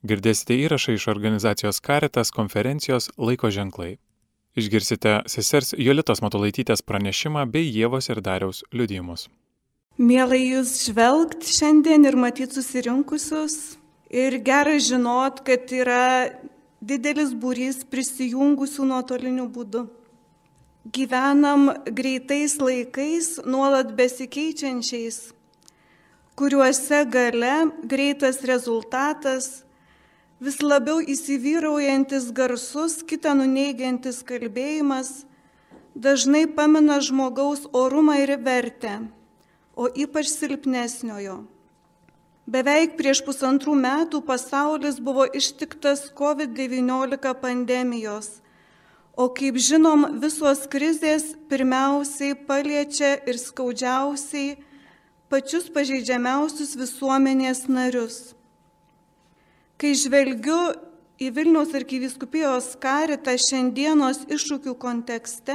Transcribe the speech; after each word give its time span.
Girdėsite 0.00 0.56
įrašą 0.56 0.94
iš 0.96 1.04
organizacijos 1.12 1.80
Karitas 1.84 2.30
konferencijos 2.32 3.10
Laiko 3.20 3.50
ženklai. 3.52 3.98
Išgirsite 4.56 5.18
sesers 5.28 5.74
Jolitos 5.76 6.22
Matulaitytės 6.24 6.80
pranešimą 6.88 7.44
bei 7.52 7.68
Jėvos 7.68 8.08
ir 8.08 8.22
Dariaus 8.24 8.62
liudijimus. 8.72 9.28
Mielai 10.00 10.40
jūs 10.40 10.72
žvelgt 10.86 11.44
šiandien 11.44 12.08
ir 12.08 12.16
matyti 12.16 12.56
susirinkusius. 12.56 13.76
Ir 14.08 14.40
gerai 14.40 14.80
žinot, 14.80 15.44
kad 15.44 15.68
yra 15.68 16.32
didelis 16.80 17.36
būrys 17.36 17.84
prisijungusių 17.84 18.88
nuotoliniu 18.88 19.50
būdu. 19.52 19.84
Gyvenam 20.96 21.74
greitais 21.84 22.56
laikais, 22.56 23.34
nuolat 23.44 23.92
besikeičiančiais, 24.00 25.26
kuriuose 26.40 27.04
gale 27.12 27.56
greitas 27.84 28.40
rezultatas 28.48 29.60
vis 30.40 30.60
labiau 30.64 31.00
įsivyraujantis 31.04 32.30
garsus, 32.32 33.00
kitą 33.04 33.36
nuneigiantis 33.36 34.22
kalbėjimas 34.24 35.24
dažnai 35.94 36.46
pamina 36.48 37.00
žmogaus 37.04 37.66
orumą 37.72 38.16
ir 38.22 38.36
vertę, 38.40 39.00
o 39.76 39.88
ypač 39.88 40.30
silpnesniojo. 40.32 41.42
Beveik 42.50 42.96
prieš 42.98 43.20
pusantrų 43.22 43.76
metų 43.78 44.22
pasaulis 44.26 44.96
buvo 44.98 45.26
ištiktas 45.28 46.08
COVID-19 46.18 47.34
pandemijos, 47.42 48.40
o 49.14 49.28
kaip 49.28 49.60
žinom, 49.60 50.16
visos 50.22 50.64
krizės 50.72 51.34
pirmiausiai 51.52 52.34
paliečia 52.48 53.18
ir 53.28 53.38
skaudžiausiai 53.38 54.56
pačius 55.30 55.68
pažeidžiamiausius 55.70 56.74
visuomenės 56.80 57.66
narius. 57.68 58.32
Kai 59.80 59.94
žvelgiu 59.96 60.58
į 61.16 61.30
Vilniaus 61.32 61.70
arkiviskupijos 61.72 62.74
karitą 62.82 63.32
šiandienos 63.40 64.26
iššūkių 64.28 64.74
kontekste, 64.76 65.54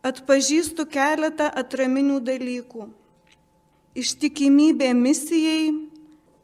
atpažįstu 0.00 0.86
keletą 0.88 1.50
atraminių 1.60 2.22
dalykų. 2.24 2.86
Ištikimybė 4.00 4.94
misijai, 4.96 5.74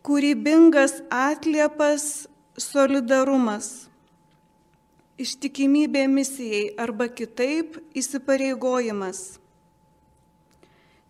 kūrybingas 0.05 0.99
atliepas, 1.09 2.27
solidarumas. 2.61 3.87
Ištikimybė 5.17 6.03
misijai 6.13 6.67
arba 6.85 7.07
kitaip 7.09 7.79
įsipareigojimas. 7.97 9.39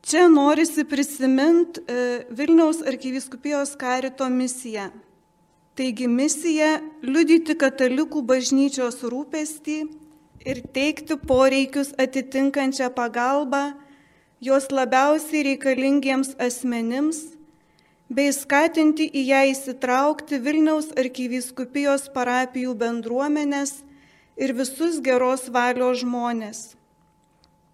Čia 0.06 0.28
norisi 0.28 0.84
prisiminti 0.86 1.82
e, 1.82 1.98
Vilniaus 2.30 2.84
arkiviskupijos 2.86 3.72
karito 3.80 4.28
misiją 4.30 4.92
Taigi 5.74 6.06
misija- 6.06 6.78
liudyti 7.12 7.56
katalikų 7.58 8.20
bažnyčios 8.22 9.02
rūpestį 9.02 9.90
ir 10.46 10.62
teikti 10.76 11.16
poreikius 11.18 11.90
atitinkančią 11.98 12.94
pagalbą 12.94 13.74
jos 14.40 14.70
labiausiai 14.70 15.42
reikalingiems 15.48 16.36
asmenims, 16.38 17.34
bei 18.08 18.32
skatinti 18.32 19.10
į 19.10 19.26
ją 19.32 19.42
įsitraukti 19.50 20.38
Vilniaus 20.46 20.88
arkivyskupijos 21.00 22.08
parapijų 22.14 22.74
bendruomenės 22.78 23.82
ir 24.36 24.52
visus 24.54 25.00
geros 25.02 25.48
valios 25.48 25.98
žmonės. 26.04 26.76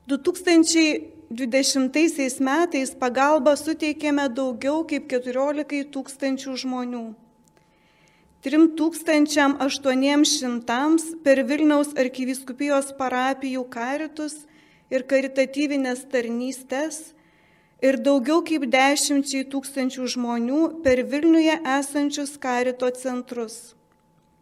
2020 0.08 2.40
metais 2.40 2.90
pagalbą 3.02 3.56
suteikėme 3.56 4.28
daugiau 4.32 4.84
kaip 4.88 5.08
14 5.10 5.84
tūkstančių 5.92 6.56
žmonių. 6.64 7.14
3800 8.40 11.14
per 11.24 11.42
Vilniaus 11.44 11.92
arkiviskupijos 11.92 12.96
parapijų 12.96 13.68
karitus 13.68 14.48
ir 14.88 15.04
karitatyvinės 15.04 16.08
tarnystės 16.08 17.12
ir 17.84 18.00
daugiau 18.00 18.40
kaip 18.44 18.64
10 18.72 19.44
tūkstančių 19.52 20.06
žmonių 20.14 20.80
per 20.86 21.02
Vilniuje 21.12 21.56
esančius 21.76 22.38
karito 22.40 22.90
centrus. 22.96 23.74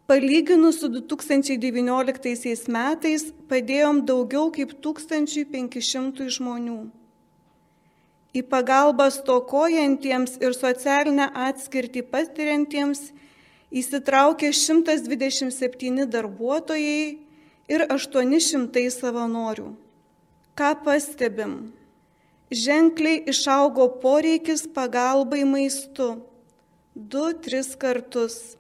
Palyginus 0.07 0.79
su 0.81 0.89
2019 0.95 2.69
metais 2.71 3.33
padėjom 3.51 4.07
daugiau 4.07 4.47
kaip 4.55 4.79
1500 4.81 6.31
žmonių. 6.39 6.87
Į 8.31 8.47
pagalbą 8.47 9.11
stokojantiems 9.11 10.39
ir 10.39 10.55
socialinę 10.55 11.35
atskirtį 11.49 12.03
patiriantiems 12.13 13.19
įsitraukė 13.71 14.53
127 14.53 16.07
darbuotojai 16.09 17.19
ir 17.69 17.85
800 17.93 18.85
savanorių. 18.95 19.73
Ką 20.59 20.71
pastebim? 20.85 21.59
Ženkliai 22.49 23.27
išaugo 23.29 23.91
poreikis 24.03 24.65
pagalbai 24.73 25.45
maistu 25.45 26.15
2-3 26.97 27.77
kartus. 27.79 28.57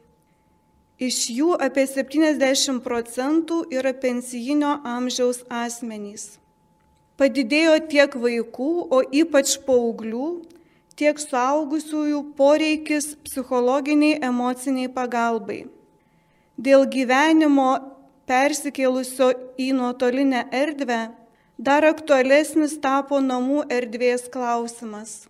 Iš 0.98 1.16
jų 1.30 1.54
apie 1.62 1.86
70 1.88 2.82
procentų 2.84 3.62
yra 3.72 3.94
pensijinio 3.94 4.76
amžiaus 4.84 5.40
asmenys. 5.48 6.36
Padidėjo 7.18 7.78
tiek 7.90 8.14
vaikų, 8.14 8.70
o 8.94 8.98
ypač 9.10 9.56
paauglių 9.66 10.26
tiek 10.98 11.20
suaugusiųjų 11.22 12.22
poreikis 12.38 13.12
psichologiniai 13.26 14.18
emociniai 14.28 14.90
pagalbai. 14.90 15.60
Dėl 16.58 16.88
gyvenimo 16.90 17.68
persikėlusio 18.26 19.30
į 19.62 19.70
nuotolinę 19.78 20.48
erdvę 20.62 21.00
dar 21.68 21.86
aktualesnis 21.86 22.76
tapo 22.82 23.22
namų 23.22 23.64
erdvės 23.78 24.26
klausimas. 24.34 25.28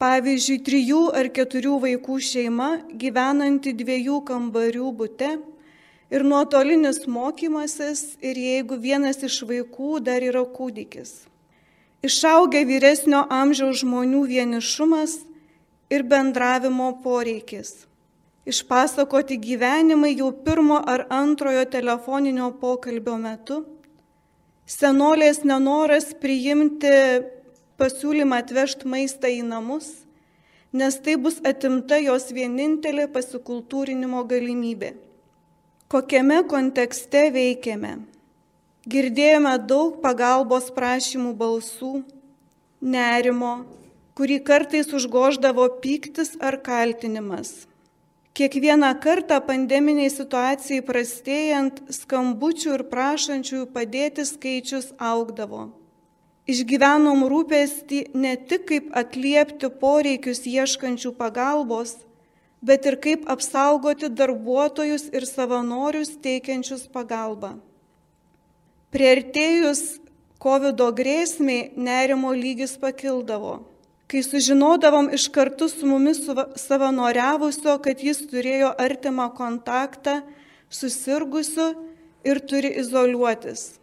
Pavyzdžiui, 0.00 0.58
trijų 0.64 1.04
ar 1.20 1.28
keturių 1.36 1.76
vaikų 1.84 2.18
šeima 2.22 2.68
gyvenanti 3.02 3.74
dviejų 3.76 4.20
kambarių 4.28 4.92
būte 5.00 5.32
ir 6.14 6.24
nuotolinis 6.32 7.02
mokymasis 7.10 8.14
ir 8.24 8.38
jeigu 8.38 8.78
vienas 8.80 9.20
iš 9.26 9.42
vaikų 9.50 9.98
dar 10.06 10.24
yra 10.24 10.46
kūdikis 10.54 11.18
išaugę 12.04 12.62
vyresnio 12.68 13.24
amžiaus 13.30 13.82
žmonių 13.82 14.22
vienišumas 14.30 15.18
ir 15.90 16.04
bendravimo 16.04 16.92
poreikis. 17.02 17.88
Išpasakoti 18.48 19.36
gyvenimai 19.36 20.14
jau 20.16 20.30
pirmo 20.32 20.78
ar 20.86 21.06
antrojo 21.12 21.66
telefoninio 21.68 22.52
pokalbio 22.60 23.18
metu, 23.20 23.64
senolės 24.64 25.42
nenoras 25.44 26.14
priimti 26.22 26.92
pasiūlymą 27.80 28.40
atvežti 28.42 28.88
maistą 28.88 29.28
į 29.28 29.42
namus, 29.50 29.90
nes 30.72 30.96
tai 31.04 31.18
bus 31.20 31.42
atimta 31.44 31.98
jos 32.00 32.30
vienintelė 32.32 33.08
pasikultūrinimo 33.12 34.24
galimybė. 34.28 34.94
Kokiame 35.88 36.42
kontekste 36.48 37.28
veikiame? 37.32 37.98
Girdėjome 38.88 39.50
daug 39.68 39.98
pagalbos 40.00 40.70
prašymų 40.72 41.34
balsų, 41.36 41.90
nerimo, 42.80 43.50
kurį 44.16 44.38
kartais 44.46 44.88
užgoždavo 44.96 45.66
pyktis 45.82 46.30
ar 46.40 46.56
kaltinimas. 46.64 47.66
Kiekvieną 48.38 48.94
kartą 49.04 49.42
pandeminiai 49.50 50.08
situacijai 50.14 50.86
prastėjant, 50.88 51.82
skambučių 51.98 52.78
ir 52.78 52.86
prašančiųjų 52.94 53.68
padėti 53.76 54.24
skaičius 54.30 54.88
augdavo. 55.10 55.68
Išgyvenom 56.48 57.28
rūpestį 57.28 58.02
ne 58.16 58.36
tik 58.48 58.68
kaip 58.72 58.92
atliepti 58.96 59.68
poreikius 59.84 60.46
ieškančių 60.48 61.12
pagalbos, 61.20 61.98
bet 62.64 62.88
ir 62.88 62.96
kaip 63.04 63.28
apsaugoti 63.36 64.08
darbuotojus 64.08 65.10
ir 65.12 65.28
savanorius 65.28 66.16
teikiančius 66.24 66.88
pagalbą. 66.88 67.58
Priartėjus 68.88 69.98
COVID 70.40 70.80
grėsmiai 70.96 71.74
nerimo 71.76 72.30
lygis 72.32 72.78
pakildavo. 72.80 73.58
Kai 74.08 74.22
sužinodavom 74.24 75.10
iš 75.12 75.26
kartu 75.28 75.66
su 75.68 75.84
mumis 75.84 76.22
savanoriavusio, 76.56 77.74
kad 77.84 78.00
jis 78.00 78.22
turėjo 78.30 78.70
artimą 78.80 79.26
kontaktą 79.36 80.22
susirgusiu 80.72 81.68
ir 82.24 82.40
turi 82.40 82.72
izoliuotis. 82.80 83.76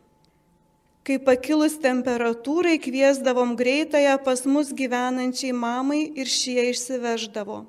Kai 1.06 1.19
pakilus 1.22 1.78
temperatūrai 1.86 2.80
kviesdavom 2.81 3.54
greitąją 3.62 4.18
pas 4.25 4.42
mus 4.50 4.74
gyvenančiai 4.74 5.54
mamai 5.54 6.02
ir 6.18 6.25
šie 6.25 6.72
išsiveždavo. 6.74 7.62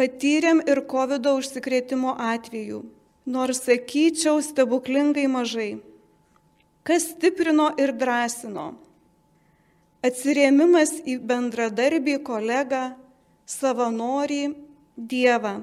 Patyrėm 0.00 0.64
ir 0.64 0.86
COVID 0.88 1.28
užsikrėtimo 1.36 2.16
atvejų, 2.32 2.86
nors 3.28 3.66
sakyčiau 3.68 4.40
stebuklingai 4.40 5.28
mažai. 5.28 5.72
Kas 6.82 7.12
stiprino 7.12 7.68
ir 7.78 7.92
drąsino? 7.94 8.72
Atsirėmimas 10.02 10.96
į 11.06 11.20
bendradarbį, 11.22 12.16
kolegą, 12.26 12.96
savanorį, 13.46 14.44
Dievą. 14.96 15.62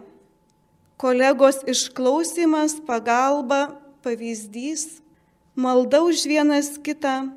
kolegos 0.97 1.59
išklausimas, 1.67 2.79
pagalba, 2.87 3.79
pavyzdys, 4.03 4.99
malda 5.55 6.01
už 6.03 6.25
vienas 6.27 6.79
kitą, 6.81 7.29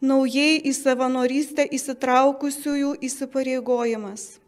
naujai 0.00 0.60
į 0.62 0.74
savanorystę 0.76 1.64
įsitraukusiųjų 1.74 2.92
įsipareigojimas. 3.02 4.38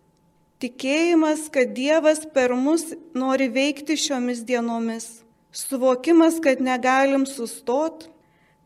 Tikėjimas, 0.60 1.48
kad 1.50 1.72
Dievas 1.74 2.26
per 2.34 2.54
mus 2.54 2.92
nori 3.14 3.48
veikti 3.48 3.96
šiomis 3.96 4.44
dienomis. 4.46 5.24
Suvokimas, 5.50 6.38
kad 6.44 6.60
negalim 6.60 7.24
sustot, 7.26 8.10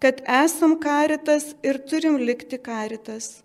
kad 0.04 0.20
esam 0.28 0.74
karitas 0.80 1.54
ir 1.64 1.78
turim 1.88 2.18
likti 2.28 2.58
karitas. 2.60 3.40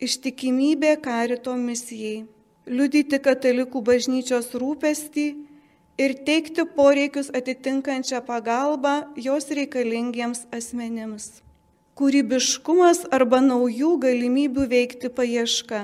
Ištikimybė 0.00 0.94
karito 1.04 1.52
misijai. 1.52 2.22
Liudyti 2.64 3.18
katalikų 3.26 3.82
bažnyčios 3.84 4.48
rūpestį 4.62 5.26
ir 6.00 6.14
teikti 6.24 6.64
poreikius 6.78 7.28
atitinkančią 7.40 8.22
pagalbą 8.24 8.94
jos 9.20 9.50
reikalingiems 9.60 10.46
asmenims. 10.60 11.42
Kūrybiškumas 12.00 13.04
arba 13.12 13.44
naujų 13.44 13.98
galimybių 14.06 14.64
veikti 14.72 15.12
paieška. 15.12 15.82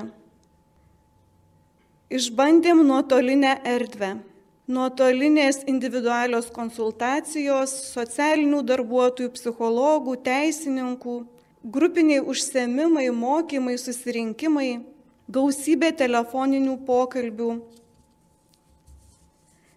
Išbandėm 2.09 2.81
nuotolinę 2.89 3.59
erdvę. 3.77 4.15
Nuotolinės 4.65 5.59
individualios 5.69 6.47
konsultacijos, 6.49 7.69
socialinių 7.93 8.63
darbuotojų, 8.65 9.29
psichologų, 9.35 10.15
teisininkų, 10.25 11.19
grupiniai 11.61 12.23
užsiemimai, 12.25 13.11
mokymai, 13.13 13.75
susirinkimai, 13.77 14.79
gausybė 15.29 15.91
telefoninių 16.01 16.79
pokalbių. 16.87 17.51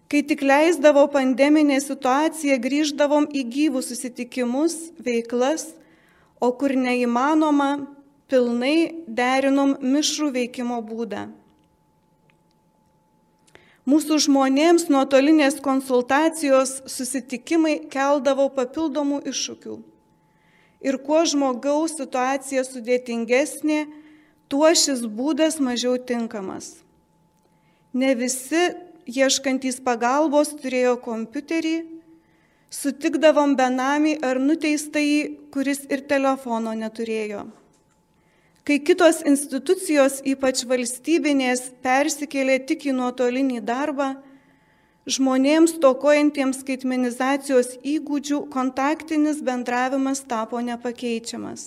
Kai 0.09 0.23
tik 0.25 0.41
leisdavo 0.41 1.05
pandeminė 1.13 1.77
situacija, 1.85 2.57
grįždavom 2.57 3.29
į 3.29 3.43
gyvus 3.45 3.91
susitikimus, 3.91 4.87
veiklas, 5.05 5.67
o 6.41 6.49
kur 6.49 6.73
neįmanoma, 6.73 7.75
pilnai 8.25 9.05
derinom 9.05 9.77
mišrų 9.85 10.31
veikimo 10.33 10.81
būdą. 10.81 11.27
Mūsų 13.89 14.19
žmonėms 14.25 14.89
nuotolinės 14.91 15.55
konsultacijos 15.65 16.75
susitikimai 16.91 17.77
keldavo 17.89 18.49
papildomų 18.53 19.21
iššūkių. 19.31 19.77
Ir 20.85 20.97
kuo 21.05 21.21
žmogaus 21.27 21.95
situacija 21.97 22.65
sudėtingesnė, 22.67 23.79
tuo 24.51 24.69
šis 24.81 25.01
būdas 25.17 25.57
mažiau 25.63 25.97
tinkamas. 26.11 26.75
Ne 27.93 28.13
visi 28.19 28.61
ieškantys 29.09 29.79
pagalbos 29.85 30.53
turėjo 30.59 30.97
kompiuterį, 31.05 31.77
sutikdavom 32.69 33.55
benamį 33.57 34.19
ar 34.25 34.41
nuteistąjį, 34.43 35.21
kuris 35.53 35.81
ir 35.89 36.05
telefono 36.11 36.75
neturėjo. 36.77 37.47
Kai 38.69 38.75
kitos 38.85 39.23
institucijos, 39.25 40.19
ypač 40.29 40.59
valstybinės, 40.69 41.71
persikėlė 41.81 42.59
tik 42.69 42.83
į 42.85 42.91
nuotolinį 42.99 43.63
darbą, 43.65 44.11
žmonėms 45.09 45.71
tokojantiems 45.81 46.59
skaitmenizacijos 46.61 47.71
įgūdžių 47.81 48.43
kontaktinis 48.53 49.39
bendravimas 49.41 50.21
tapo 50.21 50.61
nepakeičiamas. 50.61 51.63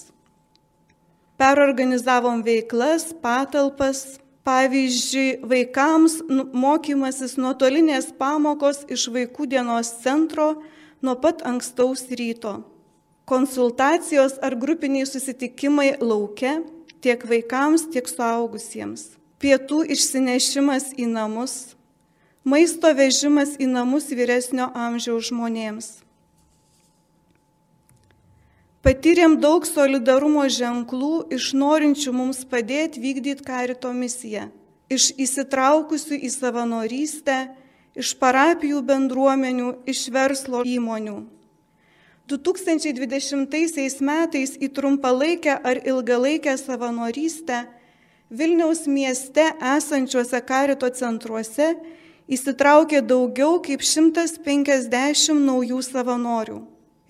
Perorganizavom 1.43 2.45
veiklas, 2.47 3.09
patalpas, 3.19 4.21
pavyzdžiui, 4.47 5.41
vaikams 5.43 6.21
mokymasis 6.55 7.35
nuotolinės 7.35 8.13
pamokos 8.15 8.85
iš 8.87 9.09
vaikų 9.11 9.49
dienos 9.57 9.91
centro 10.05 10.53
nuo 11.03 11.17
pat 11.19 11.43
ankstaus 11.51 12.07
ryto. 12.15 12.61
Konsultacijos 13.27 14.39
ar 14.39 14.55
grupiniai 14.55 15.11
susitikimai 15.11 15.97
laukia 15.99 16.61
tiek 17.03 17.25
vaikams, 17.27 17.89
tiek 17.91 18.07
suaugusiems. 18.09 19.11
Pietų 19.43 19.83
išsinešimas 19.91 20.93
į 20.95 21.09
namus, 21.11 21.75
maisto 22.47 22.93
vežimas 22.95 23.57
į 23.59 23.67
namus 23.67 24.07
vyresnio 24.15 24.69
amžiaus 24.71 25.33
žmonėms. 25.33 25.89
Patyrėm 28.83 29.37
daug 29.43 29.67
solidarumo 29.67 30.47
ženklų 30.51 31.35
iš 31.35 31.53
norinčių 31.59 32.15
mums 32.15 32.41
padėti 32.47 33.03
vykdyti 33.03 33.47
karito 33.47 33.93
misiją, 33.95 34.49
iš 34.91 35.11
įsitraukusių 35.23 36.19
į 36.19 36.31
savanorystę, 36.35 37.37
iš 37.99 38.15
parapijų 38.19 38.83
bendruomenių, 38.87 39.77
iš 39.87 40.09
verslo 40.15 40.63
įmonių. 40.67 41.21
2020 42.31 44.03
metais 44.07 44.57
į 44.61 44.69
trumpalaikę 44.77 45.57
ar 45.59 45.83
ilgalaikę 45.83 46.55
savanorystę 46.59 47.65
Vilniaus 48.33 48.87
mieste 48.89 49.45
esančiuose 49.77 50.39
karito 50.49 50.89
centruose 50.97 51.67
įsitraukė 52.33 53.03
daugiau 53.05 53.59
kaip 53.61 53.83
150 53.85 55.37
naujų 55.45 55.81
savanorių. 55.85 56.63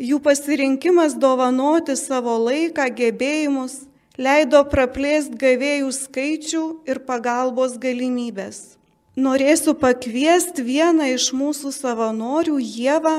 Jų 0.02 0.18
pasirinkimas 0.24 1.14
dovanoti 1.14 1.94
savo 1.94 2.34
laiką, 2.42 2.88
gebėjimus 2.98 3.84
leido 4.18 4.64
praplėsti 4.72 5.38
gavėjų 5.38 5.92
skaičių 5.94 6.64
ir 6.90 7.04
pagalbos 7.06 7.78
galimybės. 7.78 8.80
Norėsiu 9.14 9.76
pakviesti 9.78 10.64
vieną 10.66 11.06
iš 11.14 11.30
mūsų 11.38 11.70
savanorių, 11.76 12.58
Jėvą, 12.58 13.16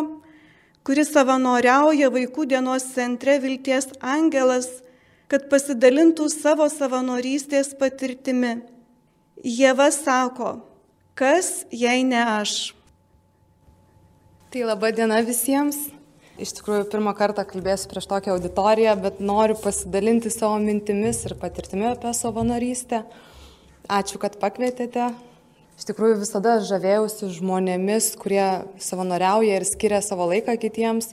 kuris 0.83 1.13
savanoriauja 1.15 2.12
vaikų 2.12 2.45
dienos 2.51 2.85
centre 2.91 3.38
Vilties 3.44 3.89
Angelas, 4.03 4.68
kad 5.31 5.47
pasidalintų 5.51 6.27
savo 6.31 6.68
savanorystės 6.69 7.71
patirtimi. 7.80 8.59
Jėva 9.44 9.89
sako, 9.95 10.57
kas 11.18 11.63
jei 11.71 12.03
ne 12.07 12.21
aš? 12.21 12.74
Tai 14.53 14.68
laba 14.69 14.91
diena 14.94 15.18
visiems. 15.25 15.89
Iš 16.38 16.51
tikrųjų, 16.57 16.88
pirmą 16.89 17.13
kartą 17.18 17.44
kalbėsiu 17.45 17.89
prieš 17.91 18.07
tokią 18.09 18.35
auditoriją, 18.35 18.94
bet 19.01 19.19
noriu 19.21 19.56
pasidalinti 19.62 20.31
savo 20.33 20.57
mintimis 20.62 21.19
ir 21.27 21.35
patirtimi 21.41 21.85
apie 21.91 22.13
savanorystę. 22.18 23.03
Ačiū, 23.89 24.18
kad 24.21 24.39
pakvietėte. 24.41 25.12
Iš 25.73 25.87
tikrųjų 25.89 26.19
visada 26.21 26.59
žavėjausi 26.61 27.31
žmonėmis, 27.33 28.11
kurie 28.21 28.45
savanoriauja 28.81 29.57
ir 29.57 29.65
skiria 29.65 30.03
savo 30.06 30.27
laiką 30.30 30.53
kitiems, 30.61 31.09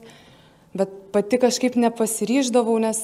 bet 0.77 0.91
pati 1.15 1.39
kažkaip 1.41 1.73
nepasiryždavau, 1.81 2.75
nes, 2.83 2.99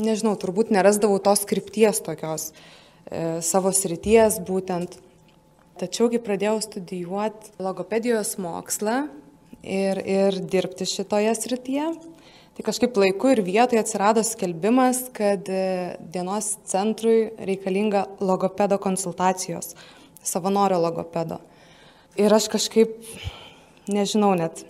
nežinau, 0.00 0.32
turbūt 0.40 0.72
nerasdavau 0.72 1.18
tos 1.20 1.44
krypties 1.48 2.00
tokios 2.06 2.48
e, 2.54 3.42
savo 3.44 3.72
srities 3.76 4.40
būtent. 4.48 4.96
Tačiau, 5.78 6.08
kai 6.10 6.22
pradėjau 6.24 6.56
studijuoti 6.64 7.52
logopedijos 7.62 8.32
mokslą 8.40 9.02
ir, 9.60 10.00
ir 10.00 10.40
dirbti 10.40 10.88
šitoje 10.88 11.36
srityje, 11.36 11.92
tai 12.56 12.66
kažkaip 12.66 12.96
laiku 12.98 13.34
ir 13.36 13.44
vietoje 13.44 13.84
atsirado 13.84 14.24
skelbimas, 14.24 15.04
kad 15.12 15.52
e, 15.52 16.00
dienos 16.16 16.54
centrui 16.66 17.28
reikalinga 17.36 18.08
logopedo 18.24 18.80
konsultacijos 18.80 19.76
savanorio 20.24 20.80
logopedo. 20.82 21.40
Ir 22.18 22.34
aš 22.34 22.48
kažkaip, 22.50 22.96
nežinau 23.90 24.32
net, 24.38 24.64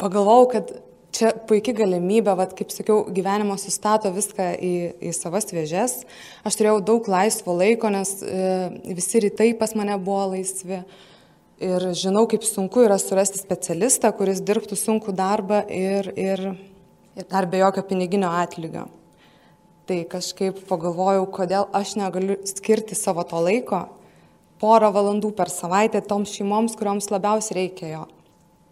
pagalvojau, 0.00 0.48
kad 0.52 0.72
čia 1.12 1.30
puikia 1.48 1.74
galimybė, 1.76 2.34
vat, 2.38 2.54
kaip 2.56 2.72
sakiau, 2.72 3.02
gyvenimo 3.12 3.56
sustato 3.60 4.10
viską 4.14 4.48
į, 4.56 4.74
į 5.08 5.12
savas 5.16 5.48
vėžes. 5.52 6.02
Aš 6.46 6.58
turėjau 6.58 6.82
daug 6.84 7.08
laisvo 7.12 7.54
laiko, 7.56 7.90
nes 7.92 8.18
e, 8.24 8.44
visi 8.96 9.22
rytai 9.24 9.52
pas 9.58 9.76
mane 9.78 9.96
buvo 10.00 10.32
laisvi. 10.34 10.82
Ir 11.62 11.86
žinau, 11.94 12.24
kaip 12.30 12.42
sunku 12.46 12.82
yra 12.82 12.96
surasti 12.98 13.38
specialistą, 13.38 14.10
kuris 14.18 14.42
dirbtų 14.42 14.78
sunkų 14.78 15.14
darbą 15.14 15.62
ir, 15.70 16.10
ir, 16.18 16.44
ir 17.14 17.28
dar 17.30 17.46
be 17.46 17.60
jokio 17.62 17.84
piniginio 17.86 18.32
atlygio. 18.42 18.88
Tai 19.86 19.98
kažkaip 20.10 20.64
pagalvojau, 20.68 21.26
kodėl 21.30 21.68
aš 21.76 21.96
negaliu 22.00 22.40
skirti 22.48 22.98
savo 22.98 23.22
to 23.28 23.40
laiko 23.42 23.84
porą 24.62 24.92
valandų 24.94 25.32
per 25.34 25.50
savaitę 25.50 26.00
toms 26.06 26.32
šeimoms, 26.36 26.76
kurioms 26.78 27.10
labiausiai 27.10 27.58
reikia 27.64 27.90
jo. 27.96 28.02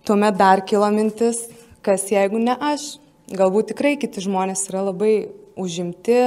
Tuomet 0.06 0.38
dar 0.38 0.62
kilo 0.64 0.88
mintis, 0.94 1.48
kas 1.84 2.06
jeigu 2.12 2.38
ne 2.40 2.54
aš. 2.54 2.94
Galbūt 3.30 3.72
tikrai 3.72 3.96
kiti 4.00 4.22
žmonės 4.24 4.64
yra 4.70 4.84
labai 4.88 5.14
užimti, 5.60 6.20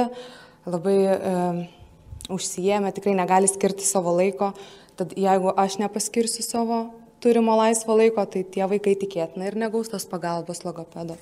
labai 0.68 0.98
e, 1.04 1.32
užsijėmę, 2.32 2.92
tikrai 2.96 3.16
negali 3.18 3.50
skirti 3.50 3.84
savo 3.84 4.14
laiko. 4.16 4.52
Tad 4.96 5.16
jeigu 5.18 5.52
aš 5.58 5.80
nepaskirsiu 5.82 6.44
savo 6.46 6.84
turimo 7.24 7.56
laisvo 7.58 7.96
laiko, 7.98 8.24
tai 8.28 8.44
tie 8.44 8.66
vaikai 8.68 8.94
tikėtina 9.00 9.48
ir 9.48 9.56
negaus 9.58 9.90
tos 9.92 10.04
pagalbos 10.08 10.62
logopedo. 10.64 11.16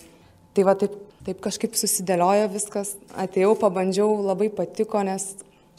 Tai 0.52 0.66
va 0.68 0.75
taip, 0.76 0.99
taip 1.25 1.40
kažkaip 1.44 1.78
susidėliojo 1.78 2.50
viskas, 2.52 2.96
atėjau, 3.16 3.54
pabandžiau, 3.61 4.18
labai 4.26 4.50
patiko, 4.52 5.00
nes 5.06 5.30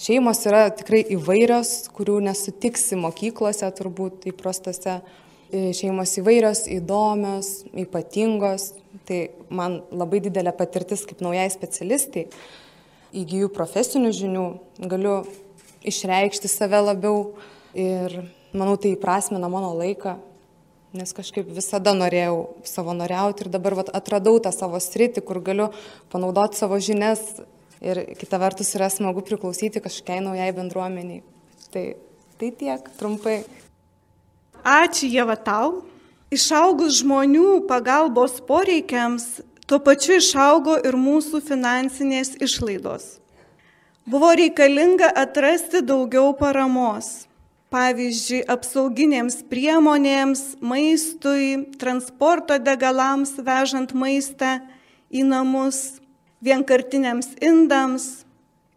Šeimos 0.01 0.39
yra 0.49 0.71
tikrai 0.73 1.03
įvairios, 1.13 1.87
kurių 1.93 2.17
nesutiksi 2.25 2.97
mokyklose, 2.97 3.69
turbūt 3.77 4.25
įprastose. 4.31 5.01
šeimos 5.53 6.17
įvairios, 6.17 6.65
įdomios, 6.65 7.63
ypatingos. 7.77 8.73
Tai 9.05 9.29
man 9.49 9.83
labai 9.91 10.19
didelė 10.19 10.53
patirtis 10.57 11.05
kaip 11.05 11.21
naujai 11.21 11.49
specialistai. 11.53 12.27
Įgyju 13.13 13.51
profesinių 13.53 14.11
žinių, 14.17 14.45
galiu 14.89 15.27
išreikšti 15.85 16.49
save 16.49 16.81
labiau 16.81 17.35
ir 17.77 18.23
manau 18.53 18.77
tai 18.77 18.95
įprasmina 18.95 19.49
mano 19.49 19.73
laiką, 19.77 20.17
nes 20.93 21.13
kažkaip 21.13 21.49
visada 21.53 21.93
norėjau 21.93 22.55
savanoriauti 22.65 23.45
ir 23.45 23.49
dabar 23.53 23.75
vat, 23.81 23.89
atradau 23.93 24.39
tą 24.41 24.49
savo 24.53 24.81
sritį, 24.81 25.21
kur 25.21 25.41
galiu 25.41 25.69
panaudoti 26.13 26.57
savo 26.57 26.79
žinias 26.81 27.21
ir 27.83 28.03
kita 28.19 28.39
vertus 28.41 28.73
yra 28.77 28.89
smagu 28.91 29.23
priklausyti 29.25 29.83
kažkokiai 29.83 30.23
naujai 30.23 30.51
bendruomeniai. 30.55 31.23
Tai, 31.73 31.85
tai 32.39 32.51
tiek, 32.55 32.87
trumpai. 32.99 33.41
Ačiū 34.63 35.09
Jeva 35.11 35.35
tau. 35.35 35.81
Išaugus 36.33 37.01
žmonių 37.03 37.65
pagalbos 37.69 38.39
poreikiams, 38.47 39.43
tuo 39.69 39.77
pačiu 39.83 40.17
išaugo 40.17 40.79
ir 40.81 40.95
mūsų 40.97 41.43
finansinės 41.45 42.33
išlaidos. 42.41 43.19
Buvo 44.09 44.31
reikalinga 44.35 45.11
atrasti 45.15 45.83
daugiau 45.85 46.33
paramos. 46.39 47.27
Pavyzdžiui, 47.73 48.43
apsauginėms 48.53 49.39
priemonėms, 49.49 50.41
maistui, 50.61 51.71
transporto 51.81 52.59
degalams 52.61 53.31
vežant 53.41 53.95
maistą 53.97 54.59
į 55.09 55.23
namus, 55.25 56.02
vienkartiniams 56.43 57.33
indams, 57.41 58.23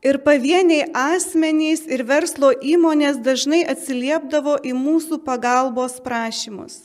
Ir 0.07 0.21
pavieniai 0.23 0.85
asmenys 0.95 1.81
ir 1.91 2.05
verslo 2.07 2.53
įmonės 2.63 3.17
dažnai 3.27 3.65
atsiliepdavo 3.67 4.55
į 4.63 4.71
mūsų 4.77 5.19
pagalbos 5.25 5.97
prašymus. 6.05 6.85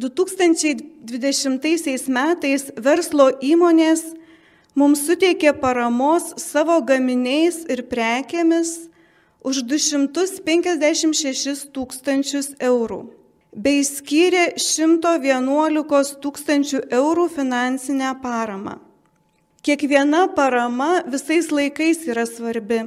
2020 0.00 2.08
metais 2.12 2.70
verslo 2.76 3.30
įmonės 3.40 4.14
mums 4.74 5.06
suteikė 5.06 5.52
paramos 5.62 6.34
savo 6.42 6.80
gaminiais 6.90 7.64
ir 7.72 7.82
prekėmis 7.88 8.90
už 9.40 9.62
256 9.70 11.64
tūkstančius 11.72 12.52
eurų 12.60 13.00
bei 13.56 13.80
skyrė 13.86 14.52
111 14.58 16.20
tūkstančių 16.22 16.80
eurų 17.00 17.28
finansinę 17.40 18.14
paramą. 18.22 18.89
Kiekviena 19.60 20.24
parama 20.32 21.02
visais 21.04 21.50
laikais 21.52 22.06
yra 22.08 22.24
svarbi, 22.24 22.80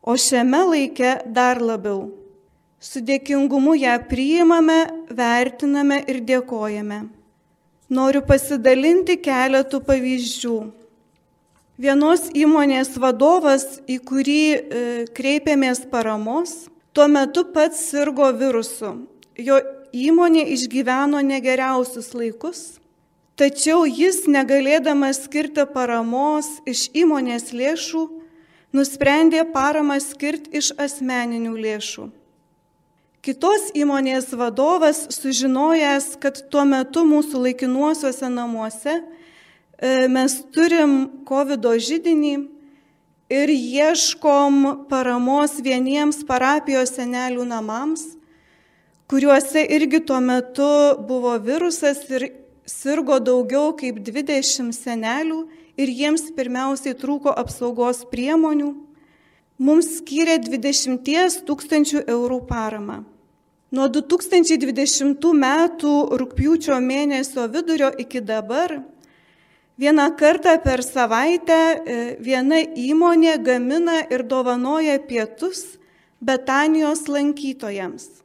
o 0.00 0.14
šiame 0.16 0.62
laike 0.70 1.10
dar 1.28 1.60
labiau. 1.60 2.06
Su 2.80 3.02
dėkingumu 3.04 3.74
ją 3.76 3.98
priimame, 4.08 4.78
vertiname 5.12 5.98
ir 6.08 6.22
dėkojame. 6.24 7.02
Noriu 7.92 8.24
pasidalinti 8.24 9.18
keletų 9.20 9.82
pavyzdžių. 9.84 10.56
Vienos 11.84 12.30
įmonės 12.32 12.96
vadovas, 12.96 13.68
į 13.84 14.00
kurį 14.00 14.40
e, 14.40 14.58
kreipėmės 15.12 15.84
paramos, 15.92 16.70
tuo 16.96 17.10
metu 17.12 17.44
pats 17.52 17.90
sirgo 17.92 18.32
virusu. 18.40 18.96
Jo 19.36 19.60
įmonė 19.92 20.48
išgyveno 20.56 21.20
negeriausius 21.28 22.14
laikus 22.16 22.79
Tačiau 23.40 23.86
jis, 23.88 24.26
negalėdamas 24.28 25.22
skirti 25.24 25.62
paramos 25.72 26.58
iš 26.68 26.90
įmonės 26.92 27.54
lėšų, 27.56 28.02
nusprendė 28.76 29.46
paramą 29.54 29.96
skirti 30.04 30.58
iš 30.60 30.74
asmeninių 30.76 31.54
lėšų. 31.56 32.04
Kitos 33.24 33.70
įmonės 33.76 34.28
vadovas, 34.36 35.06
sužinojęs, 35.16 36.18
kad 36.20 36.42
tuo 36.52 36.66
metu 36.68 37.06
mūsų 37.08 37.40
laikinuosiuose 37.46 38.28
namuose 38.28 38.98
e, 38.98 39.02
mes 40.12 40.36
turim 40.52 41.24
COVID 41.24 41.64
žydinį 41.80 42.34
ir 43.40 43.54
ieškom 43.56 44.84
paramos 44.92 45.56
vieniems 45.64 46.20
parapijos 46.28 46.92
senelių 46.92 47.48
namams, 47.48 48.04
kuriuose 49.08 49.64
irgi 49.64 50.04
tuo 50.04 50.20
metu 50.20 50.68
buvo 51.08 51.38
virusas 51.40 52.04
ir 52.12 52.28
sirgo 52.70 53.18
daugiau 53.18 53.72
kaip 53.76 53.98
20 54.06 54.70
senelių 54.76 55.40
ir 55.80 55.90
jiems 55.90 56.30
pirmiausiai 56.36 56.94
trūko 56.98 57.32
apsaugos 57.42 58.04
priemonių, 58.12 58.70
mums 59.58 59.96
skyrė 59.98 60.38
20 60.44 61.42
tūkstančių 61.48 62.04
eurų 62.06 62.40
paramą. 62.48 63.02
Nuo 63.70 63.86
2020 63.86 65.28
metų 65.38 65.92
rūpjūčio 66.18 66.78
mėnesio 66.82 67.44
vidurio 67.52 67.92
iki 68.02 68.18
dabar 68.18 68.80
vieną 69.78 70.08
kartą 70.18 70.56
per 70.64 70.82
savaitę 70.82 71.58
e, 71.60 72.00
viena 72.18 72.58
įmonė 72.58 73.36
gamina 73.38 74.00
ir 74.10 74.26
dovanoja 74.26 74.98
pietus 75.06 75.78
Betanijos 76.20 77.06
lankytojams 77.08 78.20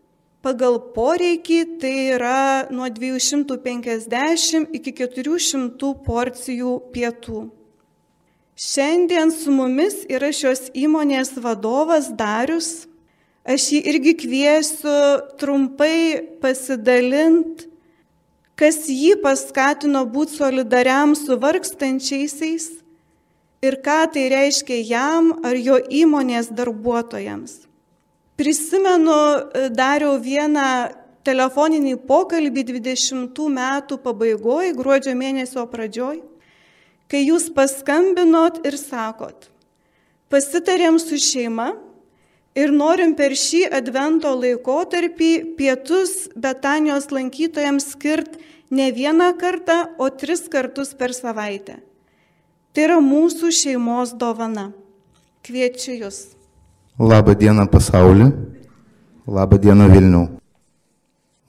pagal 0.46 0.78
poreikį 0.94 1.60
tai 1.82 1.94
yra 2.14 2.70
nuo 2.70 2.86
250 2.94 4.76
iki 4.78 4.94
400 5.02 5.94
porcijų 6.06 6.74
pietų. 6.94 7.48
Šiandien 8.56 9.34
su 9.34 9.52
mumis 9.52 10.04
yra 10.08 10.30
šios 10.32 10.70
įmonės 10.78 11.34
vadovas 11.42 12.12
Darius. 12.14 12.86
Aš 13.46 13.66
jį 13.74 13.82
irgi 13.92 14.14
kviesiu 14.24 14.94
trumpai 15.38 16.22
pasidalinti, 16.42 17.68
kas 18.58 18.80
jį 18.90 19.20
paskatino 19.22 20.02
būti 20.10 20.40
solidariam 20.40 21.14
su 21.20 21.38
vargstančiaisiais 21.38 22.72
ir 23.66 23.78
ką 23.86 24.00
tai 24.14 24.26
reiškia 24.34 24.82
jam 24.88 25.30
ar 25.46 25.58
jo 25.58 25.78
įmonės 26.02 26.50
darbuotojams. 26.58 27.66
Prisimenu, 28.36 29.16
e, 29.56 29.70
dariau 29.72 30.18
vieną 30.20 30.92
telefoninį 31.24 31.96
pokalbį 32.08 32.66
20 32.68 33.48
metų 33.56 33.98
pabaigoje, 34.04 34.74
gruodžio 34.76 35.16
mėnesio 35.16 35.64
pradžioj, 35.72 36.20
kai 37.08 37.24
jūs 37.24 37.48
paskambinot 37.56 38.60
ir 38.68 38.76
sakot, 38.76 39.48
pasitarėm 40.30 41.00
su 41.00 41.16
šeima 41.16 41.72
ir 42.60 42.76
norim 42.76 43.16
per 43.16 43.38
šį 43.40 43.66
advento 43.80 44.36
laikotarpį 44.36 45.32
pietus 45.56 46.28
Betanijos 46.36 47.10
lankytojams 47.16 47.92
skirti 47.96 48.44
ne 48.70 48.92
vieną 48.92 49.32
kartą, 49.40 49.96
o 49.98 50.10
tris 50.10 50.48
kartus 50.52 50.94
per 50.94 51.14
savaitę. 51.16 51.80
Tai 52.76 52.90
yra 52.90 52.98
mūsų 53.00 53.52
šeimos 53.56 54.12
dovana. 54.20 54.74
Kviečiu 55.46 55.94
jūs. 56.02 56.36
Labą 56.96 57.34
dieną 57.36 57.66
pasaulį, 57.68 58.30
labą 59.28 59.58
dieną 59.60 59.90
Vilnių. 59.92 60.20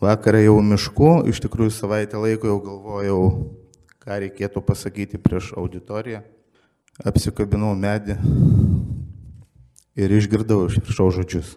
Vakarą 0.02 0.40
jau 0.42 0.56
mišku, 0.58 1.10
iš 1.30 1.38
tikrųjų 1.44 1.70
savaitę 1.70 2.18
laiko 2.18 2.48
jau 2.50 2.56
galvojau, 2.64 3.20
ką 4.02 4.16
reikėtų 4.24 4.62
pasakyti 4.66 5.20
prieš 5.22 5.52
auditoriją. 5.54 6.24
Apsikabinau 7.06 7.76
medį 7.78 8.16
ir 9.94 10.16
išgirdau 10.18 10.64
iš 10.66 10.80
viršau 10.80 11.12
žodžius. 11.14 11.54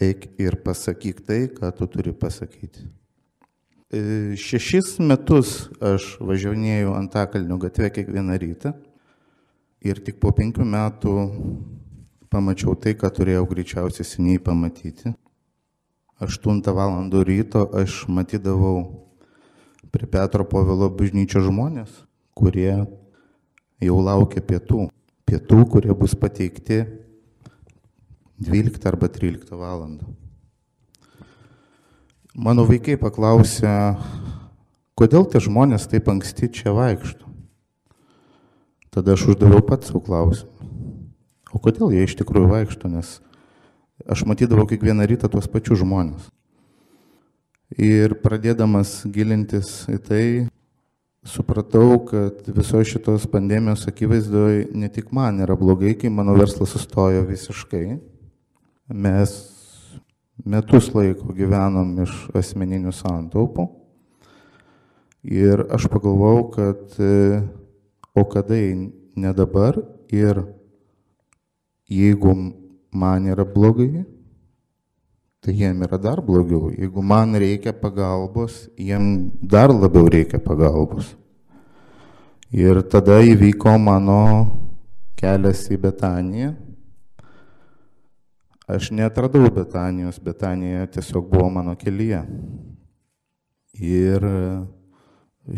Eik 0.00 0.30
ir 0.40 0.56
pasakyk 0.64 1.20
tai, 1.20 1.42
ką 1.52 1.68
tu 1.76 1.90
turi 1.92 2.16
pasakyti. 2.16 2.88
E, 3.92 4.40
šešis 4.40 4.96
metus 5.04 5.68
aš 5.84 6.14
važiuonėjau 6.16 6.96
Antakalnio 6.96 7.60
gatvę 7.60 7.92
kiekvieną 7.92 8.40
rytą 8.40 8.72
ir 9.84 10.00
tik 10.00 10.16
po 10.16 10.32
penkių 10.32 10.64
metų 10.64 11.20
pamačiau 12.32 12.74
tai, 12.78 12.94
ką 12.96 13.10
turėjau 13.12 13.44
greičiausiai 13.50 14.08
seniai 14.08 14.40
pamatyti. 14.40 15.12
8 16.22 16.62
val. 16.72 17.10
ryto 17.26 17.66
aš 17.74 18.06
matydavau 18.08 19.08
prie 19.90 20.06
Petro 20.06 20.44
Povilo 20.48 20.88
bažnyčio 20.88 21.42
žmonės, 21.44 21.90
kurie 22.32 22.86
jau 23.82 23.98
laukia 24.00 24.40
pietų. 24.40 24.88
Pietų, 25.28 25.58
kurie 25.68 25.94
bus 25.94 26.14
pateikti 26.14 26.84
12 28.38 28.86
arba 28.88 29.08
13 29.08 29.52
val. 29.58 29.84
Mano 32.32 32.64
vaikai 32.64 32.96
paklausė, 32.96 33.98
kodėl 34.96 35.26
tie 35.28 35.42
žmonės 35.42 35.90
taip 35.90 36.08
anksti 36.08 36.48
čia 36.48 36.72
vaikšto. 36.72 37.28
Tada 38.92 39.16
aš 39.16 39.32
uždaviau 39.32 39.64
pats 39.64 39.90
savo 39.90 40.00
klausimą. 40.04 40.51
O 41.52 41.60
kodėl 41.60 41.92
jie 41.92 42.06
iš 42.06 42.16
tikrųjų 42.20 42.48
vaikšto, 42.48 42.88
nes 42.88 43.18
aš 44.08 44.24
matydavau 44.28 44.64
kiekvieną 44.70 45.04
rytą 45.08 45.28
tuos 45.32 45.48
pačius 45.50 45.82
žmonės. 45.82 46.30
Ir 47.76 48.16
pradėdamas 48.20 49.02
gilintis 49.08 49.84
į 49.88 49.98
tai, 50.04 50.24
supratau, 51.24 52.00
kad 52.08 52.42
visos 52.52 52.88
šitos 52.90 53.28
pandemijos 53.30 53.86
akivaizdoje 53.88 54.66
ne 54.74 54.88
tik 54.92 55.12
man 55.14 55.40
yra 55.44 55.56
blogai, 55.56 55.94
kai 55.96 56.10
mano 56.10 56.34
verslas 56.36 56.74
sustojo 56.74 57.22
visiškai. 57.28 57.98
Mes 58.92 59.36
metus 60.44 60.90
laiko 60.92 61.32
gyvenom 61.36 61.94
iš 62.02 62.16
asmeninių 62.36 62.92
santaupų. 62.96 63.68
Ir 65.22 65.62
aš 65.70 65.86
pagalvojau, 65.92 66.48
kad 66.56 66.96
e, 66.98 67.42
o 68.18 68.24
kada 68.26 68.58
ne 68.58 69.32
dabar 69.38 69.78
ir 70.10 70.42
jeigu 71.92 72.34
man 72.92 73.26
yra 73.26 73.44
blogai, 73.44 74.04
tai 75.42 75.54
jiem 75.58 75.82
yra 75.82 75.98
dar 75.98 76.20
blogiau. 76.22 76.70
Jeigu 76.70 77.02
man 77.02 77.34
reikia 77.34 77.72
pagalbos, 77.72 78.68
jiem 78.78 79.32
dar 79.42 79.72
labiau 79.74 80.06
reikia 80.06 80.38
pagalbos. 80.38 81.16
Ir 82.52 82.82
tada 82.84 83.18
įvyko 83.24 83.78
mano 83.80 84.20
kelias 85.16 85.64
į 85.72 85.80
Betaniją. 85.80 86.52
Aš 88.68 88.92
netradau 88.94 89.50
Betanijos, 89.50 90.20
Betanija 90.22 90.86
tiesiog 90.86 91.26
buvo 91.32 91.48
mano 91.50 91.74
kelyje. 91.76 92.22
Ir 93.82 94.22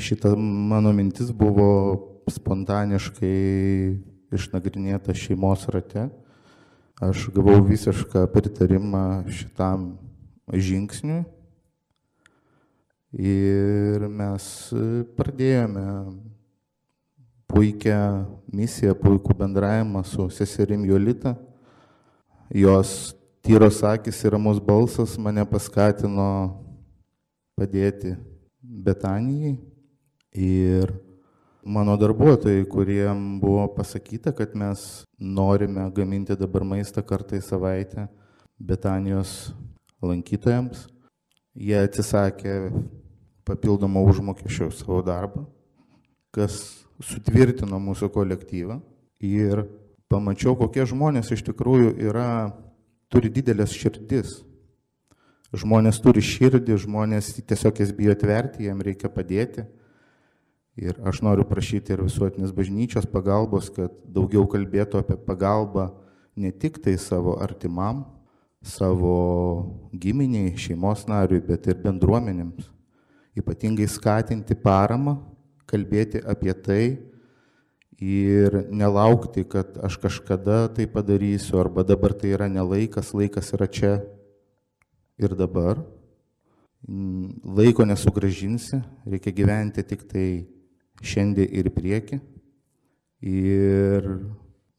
šita 0.01 0.33
mano 0.39 0.95
mintis 0.97 1.29
buvo 1.35 2.25
spontaniškai 2.31 3.35
išnagrinėta 4.33 5.13
šeimos 5.13 5.69
rate. 5.69 6.09
Aš 7.05 7.29
gavau 7.35 7.59
visišką 7.67 8.25
pritarimą 8.33 9.25
šitam 9.29 9.91
žingsniui. 10.49 11.25
Ir 13.15 14.07
mes 14.09 14.47
pradėjome 15.19 15.85
puikią 17.51 17.99
misiją, 18.51 18.95
puikų 18.99 19.37
bendravimą 19.43 20.03
su 20.09 20.31
seserim 20.33 20.87
Jolita 20.89 21.37
jos 22.55 23.15
tyros 23.43 23.83
akis 23.85 24.25
ir 24.25 24.33
ramus 24.33 24.59
balsas 24.59 25.19
mane 25.19 25.45
paskatino 25.45 26.29
padėti 27.59 28.17
Betanijai 28.63 29.57
ir 30.33 30.91
mano 31.65 31.97
darbuotojai, 31.97 32.65
kuriem 32.69 33.41
buvo 33.41 33.67
pasakyta, 33.75 34.33
kad 34.33 34.55
mes 34.55 35.05
norime 35.19 35.89
gaminti 35.97 36.37
dabar 36.37 36.65
maistą 36.65 37.03
kartą 37.03 37.39
į 37.39 37.45
savaitę 37.45 38.09
Betanijos 38.61 39.55
lankytojams, 40.05 40.87
jie 41.57 41.79
atsisakė 41.81 42.55
papildomą 43.45 44.05
užmokesčio 44.09 44.71
savo 44.73 45.01
darbą, 45.05 45.45
kas 46.35 46.85
sutvirtino 47.03 47.81
mūsų 47.83 48.11
kolektyvą 48.15 48.79
ir 49.25 49.65
pamačiau, 50.13 50.55
kokie 50.59 50.85
žmonės 50.87 51.33
iš 51.35 51.45
tikrųjų 51.49 51.95
yra, 52.09 52.29
turi 53.13 53.31
didelės 53.33 53.75
širdis. 53.75 54.43
Žmonės 55.55 56.01
turi 56.03 56.23
širdį, 56.25 56.77
žmonės 56.83 57.35
tiesiog 57.47 57.79
jas 57.79 57.93
bijo 57.95 58.15
atverti, 58.15 58.67
jiem 58.67 58.81
reikia 58.83 59.11
padėti. 59.13 59.67
Ir 60.75 60.99
aš 61.07 61.21
noriu 61.23 61.45
prašyti 61.47 61.95
ir 61.95 62.03
visuotinės 62.03 62.51
bažnyčios 62.55 63.07
pagalbos, 63.07 63.69
kad 63.71 63.93
daugiau 64.11 64.43
kalbėtų 64.51 65.05
apie 65.05 65.17
pagalbą 65.23 65.93
ne 66.35 66.51
tik 66.51 66.81
tai 66.83 66.97
savo 66.99 67.37
artimam, 67.39 68.03
savo 68.65 69.15
giminiai, 69.95 70.57
šeimos 70.59 71.07
nariui, 71.07 71.39
bet 71.47 71.69
ir 71.71 71.79
bendruomenėms. 71.85 72.73
Ypatingai 73.39 73.87
skatinti 73.91 74.57
paramą, 74.59 75.21
kalbėti 75.71 76.23
apie 76.27 76.55
tai, 76.59 76.85
ir 78.05 78.67
nelaukti, 78.71 79.45
kad 79.45 79.79
aš 79.83 79.99
kažkada 80.03 80.69
tai 80.75 80.87
padarysiu, 80.91 81.59
arba 81.61 81.85
dabar 81.87 82.13
tai 82.13 82.35
yra 82.35 82.49
nelaikas, 82.49 83.15
laikas 83.15 83.53
yra 83.55 83.67
čia 83.67 83.93
ir 85.19 85.35
dabar. 85.39 85.83
Laiko 86.85 87.87
nesugražinsi, 87.87 88.83
reikia 89.09 89.33
gyventi 89.33 89.87
tik 89.87 90.05
tai 90.11 90.45
šiandien 91.03 91.51
ir 91.51 91.71
prieki. 91.75 92.21
Ir 93.25 94.07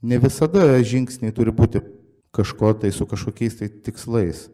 ne 0.06 0.20
visada 0.22 0.68
žingsniai 0.86 1.34
turi 1.34 1.52
būti 1.56 1.82
kažko 2.36 2.76
tai 2.80 2.92
su 2.94 3.08
kažkokiais 3.10 3.58
tai 3.60 3.70
tikslais. 3.70 4.50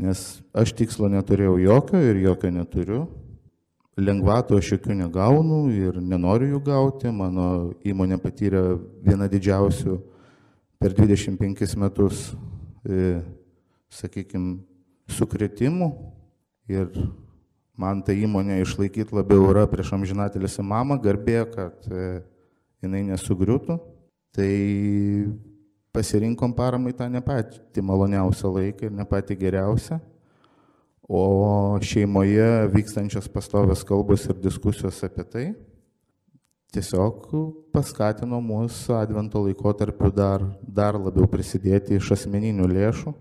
Nes 0.00 0.40
aš 0.56 0.72
tikslo 0.78 1.10
neturėjau 1.12 1.58
jokio 1.60 2.00
ir 2.00 2.22
jokio 2.22 2.52
neturiu 2.54 3.02
lengvatų 4.00 4.58
aš 4.60 4.74
jokių 4.74 4.96
negaunu 5.00 5.60
ir 5.72 5.98
nenoriu 6.00 6.54
jų 6.54 6.60
gauti. 6.66 7.10
Mano 7.12 7.72
įmonė 7.86 8.20
patyrė 8.22 8.62
vieną 9.04 9.28
didžiausių 9.32 9.96
per 10.80 10.94
25 10.96 11.76
metus, 11.80 12.30
e, 12.86 13.20
sakykime, 13.92 14.60
sukretimų 15.10 15.90
ir 16.70 16.88
man 17.80 18.02
ta 18.04 18.14
įmonė 18.16 18.60
išlaikyti 18.62 19.16
labiau 19.16 19.48
yra 19.52 19.64
prieš 19.70 19.94
amžinatelėsi 19.96 20.64
mamą, 20.66 20.98
garbė, 21.02 21.40
kad 21.54 21.88
e, 21.88 22.20
jinai 22.84 23.02
nesugriūtų. 23.08 23.78
Tai 24.36 24.52
pasirinkom 25.96 26.52
paramai 26.54 26.92
tą 26.94 27.08
ne 27.10 27.22
patį 27.24 27.82
maloniausią 27.82 28.52
laiką 28.54 28.86
ir 28.86 28.94
ne 28.94 29.06
patį 29.08 29.38
geriausią 29.40 29.98
o 31.10 31.78
šeimoje 31.82 32.68
vykstančios 32.70 33.26
pastovios 33.34 33.82
kalbos 33.82 34.28
ir 34.30 34.38
diskusijos 34.38 35.00
apie 35.02 35.24
tai 35.26 35.46
tiesiog 36.70 37.26
paskatino 37.74 38.38
mus 38.40 38.84
advento 38.94 39.42
laikotarpiu 39.42 40.12
dar, 40.14 40.44
dar 40.62 40.94
labiau 40.94 41.26
prisidėti 41.30 41.98
iš 41.98 42.12
asmeninių 42.14 42.68
lėšų, 42.70 43.14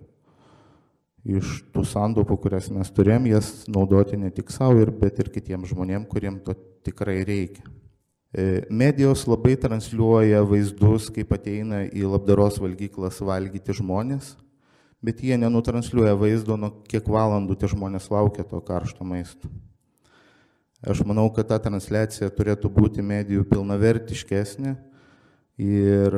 iš 1.38 1.60
tų 1.74 1.84
sandaupų, 1.86 2.40
kurias 2.42 2.72
mes 2.74 2.90
turėjom, 2.96 3.30
jas 3.30 3.52
naudoti 3.70 4.18
ne 4.18 4.32
tik 4.34 4.50
savo, 4.54 4.86
bet 5.02 5.22
ir 5.22 5.30
kitiems 5.34 5.70
žmonėms, 5.74 6.10
kuriems 6.10 6.44
to 6.48 6.56
tikrai 6.88 7.22
reikia. 7.28 7.66
E, 8.30 8.66
medijos 8.70 9.26
labai 9.30 9.56
transliuoja 9.58 10.44
vaizdus, 10.46 11.10
kaip 11.14 11.34
ateina 11.34 11.86
į 11.88 12.06
labdaros 12.10 12.60
valgyklas 12.62 13.22
valgyti 13.26 13.78
žmonės 13.82 14.36
bet 15.02 15.24
jie 15.24 15.38
nenutransliuoja 15.40 16.16
vaizdo, 16.20 16.58
nuo 16.60 16.72
kiek 16.90 17.08
valandų 17.08 17.56
tie 17.60 17.72
žmonės 17.72 18.10
laukia 18.12 18.44
to 18.48 18.60
karšto 18.64 19.08
maisto. 19.08 19.50
Aš 20.80 21.02
manau, 21.08 21.28
kad 21.36 21.50
ta 21.50 21.60
transliacija 21.60 22.30
turėtų 22.32 22.72
būti 22.72 23.04
medijų 23.04 23.44
pilnavertiškesnė 23.50 24.76
ir 25.60 26.16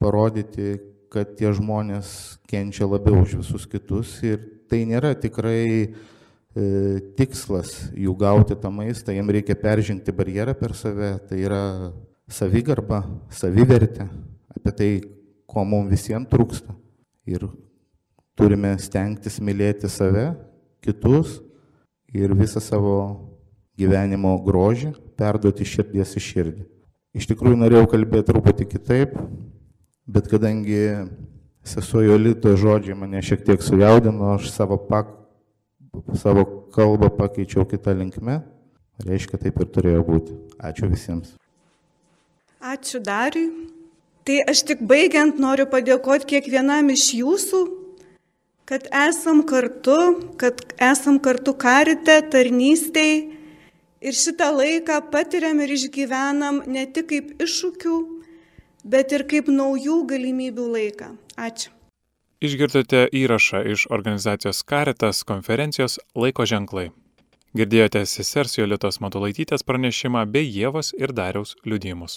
parodyti, 0.00 0.78
kad 1.12 1.34
tie 1.38 1.50
žmonės 1.56 2.38
kenčia 2.48 2.88
labiau 2.88 3.22
už 3.24 3.38
visus 3.40 3.66
kitus 3.70 4.16
ir 4.26 4.40
tai 4.68 4.82
nėra 4.88 5.14
tikrai 5.16 5.62
e, 5.88 5.88
tikslas 7.16 7.88
jų 7.96 8.14
gauti 8.18 8.56
tą 8.58 8.70
maistą, 8.74 9.14
jiem 9.16 9.32
reikia 9.32 9.56
peržengti 9.58 10.12
barjerą 10.14 10.54
per 10.58 10.76
save, 10.76 11.14
tai 11.28 11.40
yra 11.46 11.62
savigarba, 12.28 13.02
savivertė, 13.32 14.08
apie 14.52 14.74
tai, 14.76 14.90
ko 15.48 15.64
mums 15.64 15.90
visiems 15.92 16.28
trūksta. 16.28 16.74
Ir 17.28 17.46
turime 18.38 18.74
stengtis 18.80 19.40
mylėti 19.40 19.88
save, 19.92 20.30
kitus 20.84 21.38
ir 22.12 22.32
visą 22.36 22.60
savo 22.62 22.98
gyvenimo 23.78 24.34
grožį 24.44 24.92
perduoti 25.18 25.66
širdies 25.66 26.16
į 26.18 26.24
širdį. 26.24 26.66
Iš 27.18 27.26
tikrųjų 27.30 27.58
norėjau 27.58 27.88
kalbėti 27.90 28.28
truputį 28.28 28.66
kitaip, 28.68 29.14
bet 30.08 30.28
kadangi 30.30 30.82
sesuo 31.68 32.02
Jolito 32.02 32.54
žodžiai 32.56 32.96
mane 32.96 33.20
šiek 33.22 33.44
tiek 33.44 33.62
sujaudino, 33.62 34.34
aš 34.38 34.50
savo, 34.54 34.78
pak, 34.88 35.10
savo 36.16 36.44
kalbą 36.72 37.10
pakeičiau 37.18 37.66
kitą 37.68 37.92
linkmę, 37.98 38.40
reiškia 39.04 39.40
taip 39.44 39.60
ir 39.60 39.72
turėjo 39.74 40.04
būti. 40.06 40.36
Ačiū 40.58 40.88
visiems. 40.90 41.34
Ačiū 42.58 43.02
Dariui. 43.04 43.68
Tai 44.28 44.42
aš 44.52 44.60
tik 44.68 44.80
baigiant 44.84 45.38
noriu 45.40 45.64
padėkoti 45.72 46.26
kiekvienam 46.34 46.90
iš 46.92 47.06
jūsų, 47.16 47.60
kad 48.68 48.84
esam 48.92 49.40
kartu, 49.48 49.96
kad 50.36 50.60
esam 50.76 51.16
kartu 51.24 51.54
karite, 51.56 52.18
tarnystėj 52.32 53.14
ir 54.04 54.18
šitą 54.18 54.50
laiką 54.52 54.98
patiriam 55.14 55.62
ir 55.64 55.72
išgyvenam 55.72 56.60
ne 56.68 56.84
tik 56.92 57.08
kaip 57.14 57.30
iššūkių, 57.46 57.96
bet 58.94 59.12
ir 59.12 59.26
kaip 59.30 59.50
naujų 59.52 59.98
galimybių 60.12 60.68
laiką. 60.76 61.10
Ačiū. 61.36 61.74
Išgirdote 62.40 63.08
įrašą 63.18 63.64
iš 63.74 63.88
organizacijos 63.90 64.62
Karitas 64.62 65.24
konferencijos 65.26 65.98
Laiko 66.14 66.46
ženklai. 66.46 66.88
Girdėjote 67.58 68.04
sesers 68.06 68.54
Jolitos 68.58 69.00
Matulaitytės 69.02 69.64
pranešimą 69.66 70.22
bei 70.30 70.46
Jėvos 70.46 70.92
ir 70.94 71.12
Dariaus 71.16 71.56
liudijimus. 71.66 72.14